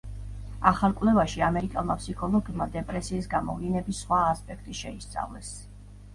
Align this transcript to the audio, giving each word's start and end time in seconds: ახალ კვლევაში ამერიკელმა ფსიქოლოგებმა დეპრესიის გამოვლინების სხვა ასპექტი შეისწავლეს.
ახალ 0.69 0.95
კვლევაში 1.01 1.43
ამერიკელმა 1.47 1.97
ფსიქოლოგებმა 1.99 2.67
დეპრესიის 2.77 3.29
გამოვლინების 3.35 4.01
სხვა 4.07 4.25
ასპექტი 4.33 4.81
შეისწავლეს. 4.83 5.55